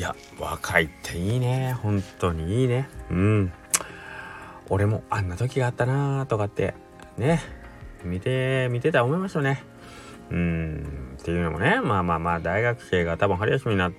[0.00, 1.74] いや若いっていいね。
[1.74, 2.88] 本当にいいね。
[3.10, 3.52] うん。
[4.70, 6.72] 俺もあんな時があったなーとかって
[7.18, 7.38] ね。
[8.02, 9.62] 見て見てた思いますよね。
[10.30, 11.18] うん。
[11.20, 13.92] っていうのもねまあまあまあ大学生が多分春休みになっ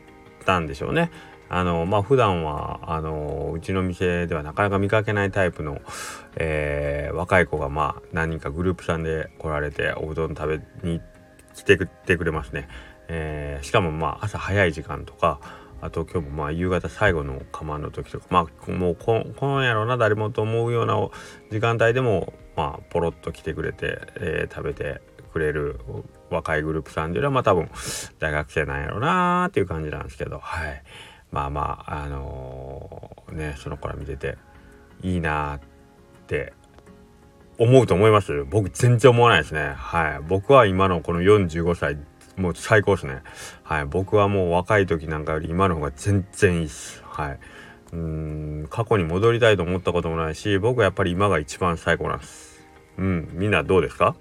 [0.43, 1.11] たんでしょうね。
[1.49, 5.81] あのまあ普段はあのうちの店ではなかなか見かけないタイプの、
[6.35, 10.47] えー、若い子がまあ何人かグループさんで来られておうどん食
[10.81, 10.99] べに
[11.53, 12.69] 来てくれますね、
[13.07, 20.95] えー、しかもまあ朝早い時間とかあと今日もまあ夕方最後の釜の時とかまあもうこ今やろな誰もと思うような
[21.49, 25.01] 時間帯でもまあポロッと来てくれて、えー、食べて
[25.33, 25.79] くれる
[26.29, 27.69] 若いグループさんでいうのはまあ多分
[28.19, 30.83] 大学生なんやろうなーっていう感じなんですけどはい。
[31.31, 34.37] まあまああのー、ねその子ら見てて
[35.01, 35.59] いいなっ
[36.27, 36.53] て
[37.57, 38.43] 思うと思います。
[38.43, 39.73] 僕全然思わないですね。
[39.75, 40.19] はい。
[40.27, 41.97] 僕は今のこの45歳
[42.37, 43.21] もう最高ですね。
[43.63, 43.85] はい。
[43.85, 47.03] 僕はもう若い時なんかより今の方が全然いいっす。
[47.05, 47.39] はい。
[47.93, 52.61] うん、過去に戻りたいと思ったこともないし、僕はやっぱり今が一番最高なんです。
[52.97, 54.15] うん、みんなどうですか？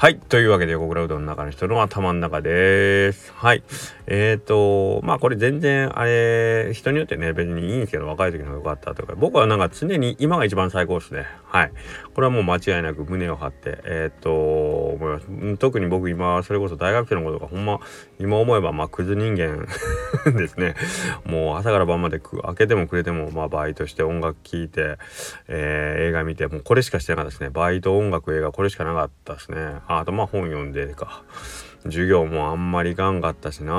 [0.00, 0.18] はい。
[0.18, 3.34] というわけで、小倉うどんの中の人の頭の中です。
[3.34, 3.62] はい。
[4.06, 11.26] えっ、ー、と、まあこれ全然、あれ、人によってね、別にいいんですけど、若い時の方が良かったとか、僕はなんか常に今が一番最高ですね。
[11.44, 11.72] はい。
[12.14, 15.58] これはもう間違いなく胸を張って、えっ、ー、と、思います。
[15.58, 17.78] 特に僕今、それこそ大学生のことがほんま、
[18.18, 19.66] 今思えば、まあクズ人間
[20.32, 20.76] ですね。
[21.26, 24.96] もう朝から晩まで開けてもくれても、まあバイトして音楽聴いて、
[25.46, 27.50] えー、映画見て、もうこれしかしてなかったですね。
[27.50, 29.89] バイト、音楽、映画、これしかなかったですね。
[29.98, 31.24] あとまあ本読んでか。
[31.84, 33.72] 授業もあんまりいかんかったしな。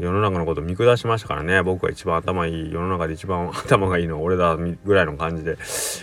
[0.00, 1.62] 世の中のこと見下しましたからね。
[1.62, 5.56] 僕が一番頭いい世の中で一番 頭がいいのは俺だぐらいの感じで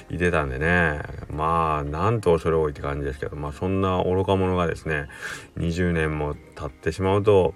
[0.09, 1.01] いてたんでね。
[1.29, 3.35] まあなんと恐れ多いって感じですけど。
[3.35, 5.07] まあそんな愚か者がですね
[5.57, 7.53] 20年も経ってしまうと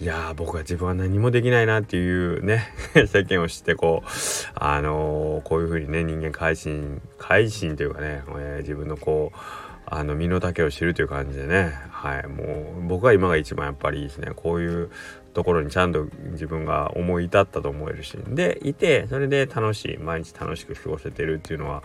[0.00, 2.72] いや僕は自分は何もできないなっていうね
[3.06, 4.08] 世間を知ってこう
[4.54, 11.74] あのー、こういうふうにね人間改心改心というかね、えー、自分のこうあの身の丈を知るという感じでね。
[11.90, 12.26] はい。
[12.28, 14.30] もう僕は今が一番やっぱりいいですね。
[14.36, 14.90] こういう
[15.34, 21.82] ところにちゃんと自分が思い至ったと思えるしでいてそれで楽しい毎日楽しく過ごせてるっていうのは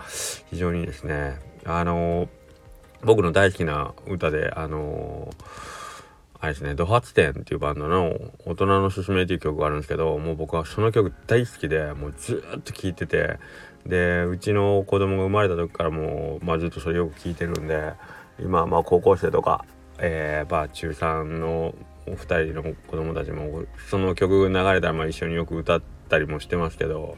[0.50, 1.40] 非常にですね。
[1.66, 2.30] あの
[3.04, 5.34] 僕の大好きな歌であの
[6.46, 13.40] あれですね「ドハツテン」っていうバンドの「大人のすすめ」っていう曲があるんですけどもう僕はその曲大好きでもうずっと聴いてて
[13.86, 17.94] でうちの子供が生まれた時からもう、まあ、ずっとそれよく聞いてるんで
[18.40, 19.66] 今まあ高校生とか、
[20.00, 21.74] えー、まあ中3の
[22.08, 27.18] お二人の子供たちもその曲流れたらまあ一緒によく歌ったりもしてますけど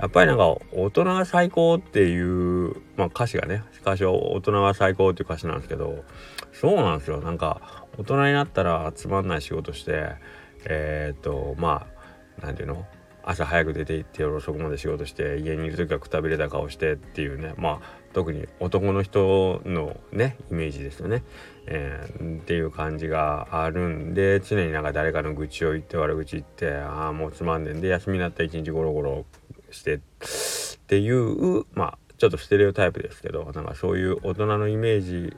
[0.00, 6.04] やっぱりなんか大人が最高っていう、まあ、歌詞がね歌詞は大人が最高っていう歌詞なんですけど
[6.52, 7.20] そうなんですよ。
[7.20, 10.12] なんか大人になったらつまんない仕事して
[10.64, 11.86] えー、っとま
[12.40, 12.86] あ何て言うの？
[13.22, 17.52] 朝早く出て行って夜遅くまで仕事して家にいる時はくたびれた顔してっていうね。
[17.58, 21.22] まあ特に男の人のねイメージですよね、
[21.66, 29.24] えー、っていう感じがあるんで常になんか誰かの愚痴を言って悪口言ってああもうつまんねんで休みになったら一日ゴロゴロ
[29.70, 30.00] してっ
[30.86, 35.36] ていうまあちょっとステレオタイプですけどなんかそういう大人のイメージ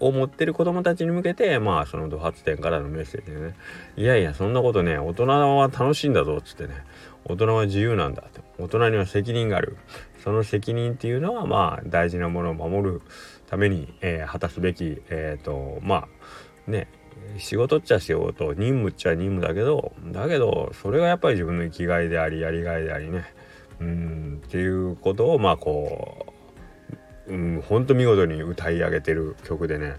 [0.00, 3.54] を持ってる子供たちに向けてまあそのド発展からのメッセージでね
[3.96, 6.84] いやいやそんなことね大人は楽しいんだぞっつってね
[7.24, 9.76] 大人は自由なんだって大人には責任がある。
[10.22, 13.02] その責任っていうのはまあ大事なものを守る
[13.48, 16.06] ために、えー、果たすべきえっ、ー、とま
[16.66, 16.86] あね
[17.38, 23.24] 仕事っちゃ仕事任務っちゃ任務だけどだけどそれがやっぱり自分の生きがいでありやりがいでありね
[23.82, 26.32] うんっていうことをまあこう
[27.28, 29.94] うん、ほんと見事に歌い上げてる曲でね、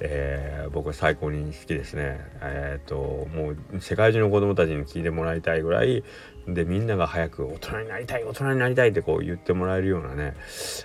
[0.00, 2.18] えー、僕は最高に好きですね。
[2.40, 6.02] えっ、ー、ともう世界中の子供たちに聴いてもらいたいぐらい
[6.48, 10.34] でみんなが早く大人になりたい大人になりたいってこう言ってもらえるようなね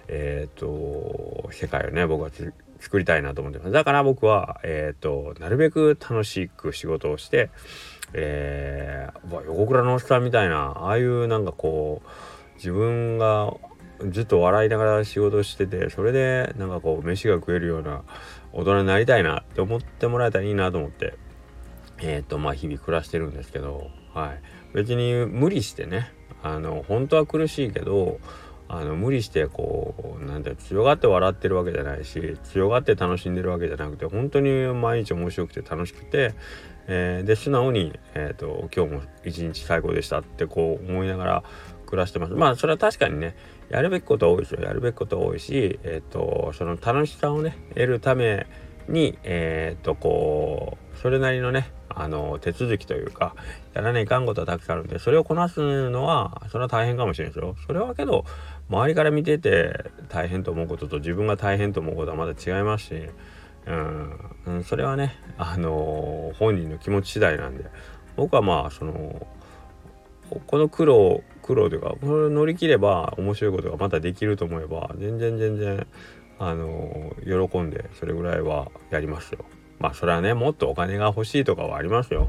[0.10, 2.30] えっ、ー、と世界をね僕は
[2.80, 7.50] 作りたいなと思ってますだから僕はえっ、となるべく楽しく仕事をして
[8.14, 12.08] えー、横倉のおっさんみたいなああいうなんかこう
[12.58, 13.54] 自分が
[14.12, 18.04] ずっと笑いながら仕事しててそれでなんかこう飯が食えるような
[18.54, 21.16] 大人になりたいなって思ってもらえたらいいなと思って
[22.00, 24.42] えっ、ー、とまあ日々暮らしてるんですけどはい。
[24.74, 26.12] 別に無理してね
[26.44, 28.20] あの本当は苦しいけど
[28.70, 36.36] あの無理してこうなんて強がって笑ってるわけじゃないし強がって楽しんでるわけじゃなくて本当に毎日面白くて楽しくて、
[36.88, 41.44] えー、で素直に、えーと今日も一日最高でしたってこう思いながら
[41.88, 42.34] 暮らしてます。
[42.34, 43.36] まあそれは確かにね
[43.70, 48.46] やるべきこと多いですよやるべきこと多いし、えっ、ー、とその楽しさをね得るため
[48.90, 53.36] にえー、とこうそれなりのねあの手続きというか
[53.74, 57.56] やらないかんことはたくさんあるんでそれをこなすのはそれは大変かもしれないですよ。
[57.66, 58.26] それはけど
[58.70, 63.10] 周りから見てて大変と思うことと自分が大変と思うことはまだ違いますし
[64.46, 67.66] うん、それはねあの本人の気持ち次第なんで
[68.16, 69.28] 僕はまあその
[70.30, 75.88] この苦労苦労というかこれ乗り切れば面白いことがまたできると思えば全然全然
[76.40, 79.46] あの喜んでそれぐらいはやりますよ。
[79.80, 82.28] まあそれはねもっとお金が欲しいとかはありますよ。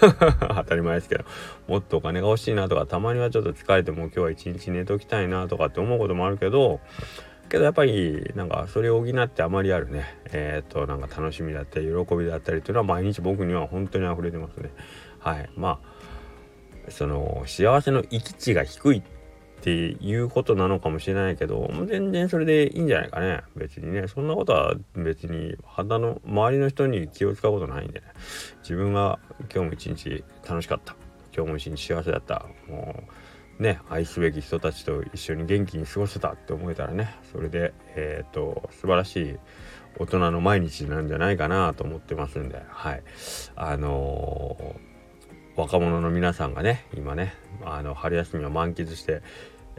[0.00, 1.24] 当たり前ですけど。
[1.66, 6.80] もっとお金が欲しいなとかたまにはちょっと疲れても今日は一日寝ときたいなとかって思うこともあるけど
[7.48, 10.04] けどやっぱりなんかそれを補ってあまりあるね。
[10.32, 14.70] えっ、となんか楽しみだったり喜びだったりっていうのは毎日僕には本当に溢れてますね。
[15.18, 15.48] はい。
[15.56, 15.97] まあ
[16.90, 19.02] その幸せの行き地が低いっ
[19.60, 23.42] ていうことなのかもしれないけど全然それでいいんじゃないかね。
[23.56, 28.06] 別にねそんなことは別に肌の周りの人に気を使うことないんでね。
[28.62, 29.18] 自分が
[29.52, 30.94] 今日も一日楽しかった。
[31.36, 32.46] 今日も一日幸せだった。
[32.68, 33.02] も
[33.58, 37.16] うね愛すべき人たちと一緒に元気に過ごせたって思えたらね。
[37.32, 39.36] それでえっ、と素晴らしい
[39.98, 42.62] 大人の毎日なんじゃないかなと思ってますんで。
[42.68, 43.02] はい。
[43.56, 44.87] あのー
[45.58, 47.34] 若者の皆さんがね今ね
[47.64, 49.22] あの春休みを満喫して、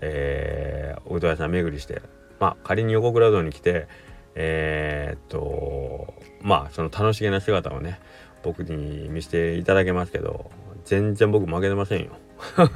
[0.01, 2.01] えー、おうどん屋さん巡りして
[2.37, 3.87] まあ仮に横倉堂に来て
[4.35, 8.01] えー、っとまあその楽しげな姿をね
[8.43, 10.51] 僕に見せていただけますけど
[10.83, 12.11] 全然僕負けてませんよ。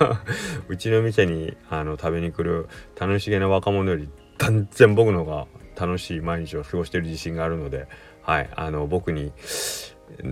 [0.68, 2.68] うちの店にあの食べに来る
[3.00, 7.88] 楽しげな若者より断然僕の方が楽しい毎日を過ごしてる自信があるので
[8.22, 9.32] はいあの僕に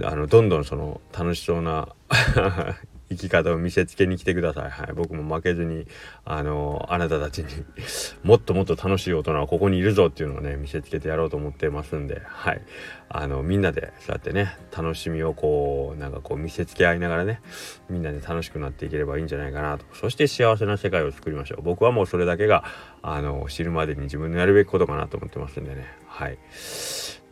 [0.03, 1.89] あのどんどんその楽しそうな
[3.11, 4.69] 生き方を見せつけに来てください。
[4.69, 5.85] はい、僕も負けずに、
[6.23, 7.47] あのあなたたちに
[8.23, 12.61] もっともっと楽しい大人はここにいるぞっていうのをね、見せつけてやろうと思ってますんで、はい。
[13.09, 17.41] あの、みんなで、そうやってね、楽しみをこう、なんかこう見せつけ合いながらね、
[17.89, 19.85] みんなで楽しくなっていければいいんじゃないかなと。
[19.93, 21.61] そして幸せな世界を作りましょう。
[21.63, 22.63] 僕はもうそれだけが、
[23.01, 26.37] あの、知るまでに自分のやるべきことかなと思ってますんでね、はい。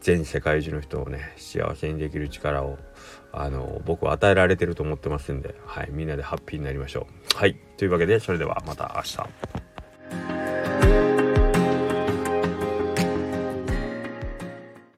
[0.02, 2.78] 全世界中の人をね幸せにできる力を
[3.32, 7.38] あの僕は与えられてると思ってますんで、はい、みんなでハッピーになりましょう。
[7.38, 9.18] はいというわけでそれではまた明日。